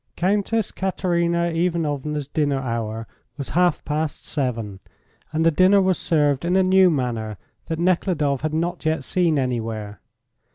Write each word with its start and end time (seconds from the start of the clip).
Countess 0.15 0.71
Katerina 0.71 1.51
Ivanovna's 1.51 2.27
dinner 2.27 2.59
hour 2.59 3.05
was 3.37 3.49
half 3.49 3.85
past 3.85 4.25
seven, 4.25 4.79
and 5.31 5.45
the 5.45 5.51
dinner 5.51 5.79
was 5.79 5.99
served 5.99 6.43
in 6.43 6.55
a 6.55 6.63
new 6.63 6.89
manner 6.89 7.37
that 7.67 7.77
Nekhludoff 7.77 8.41
had 8.41 8.51
not 8.55 8.83
yet 8.83 9.03
seen 9.03 9.37
anywhere. 9.37 10.01